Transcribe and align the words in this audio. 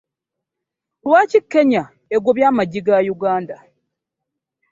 Lwaki 1.03 1.39
Kenya 1.51 1.83
ego 2.15 2.29
ye 2.39 2.45
amagi 2.49 2.81
ga 2.85 2.97
Uganda. 3.15 3.55